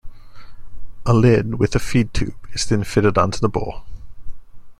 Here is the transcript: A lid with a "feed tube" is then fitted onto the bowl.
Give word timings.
A 1.05 1.13
lid 1.13 1.59
with 1.59 1.75
a 1.75 1.79
"feed 1.79 2.11
tube" 2.11 2.33
is 2.53 2.65
then 2.65 2.83
fitted 2.83 3.19
onto 3.19 3.37
the 3.37 3.47
bowl. 3.47 3.83